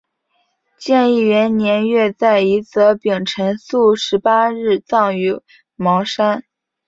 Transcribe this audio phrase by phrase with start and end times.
[0.79, 5.39] 建义元年月在夷则丙辰朔十八日葬于
[5.77, 6.43] 邙山。